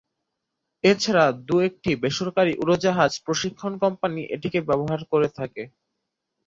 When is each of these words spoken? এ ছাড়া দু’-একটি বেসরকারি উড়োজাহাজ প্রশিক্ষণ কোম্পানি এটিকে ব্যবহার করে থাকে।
এ 0.83 0.91
ছাড়া 0.95 1.25
দু’-একটি 1.47 1.91
বেসরকারি 2.03 2.53
উড়োজাহাজ 2.61 3.11
প্রশিক্ষণ 3.25 3.73
কোম্পানি 3.83 4.21
এটিকে 4.35 4.59
ব্যবহার 4.69 5.01
করে 5.11 5.27
থাকে। 5.37 5.63